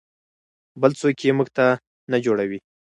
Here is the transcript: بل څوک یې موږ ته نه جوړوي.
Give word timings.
بل 0.81 0.91
څوک 0.99 1.17
یې 1.25 1.31
موږ 1.37 1.47
ته 1.57 1.65
نه 2.11 2.17
جوړوي. 2.25 2.59